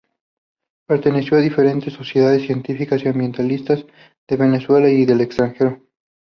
Perteneció 0.87 1.37
a 1.37 1.41
diferentes 1.41 1.93
sociedades 1.93 2.41
científicas 2.47 3.03
y 3.03 3.07
ambientalistas 3.09 3.85
de 4.27 4.35
Venezuela 4.35 4.89
y 4.89 5.05
del 5.05 5.21
extranjero. 5.21 5.79